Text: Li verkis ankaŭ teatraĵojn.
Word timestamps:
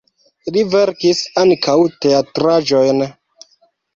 Li 0.53 0.61
verkis 0.75 1.19
ankaŭ 1.41 1.75
teatraĵojn. 2.05 3.03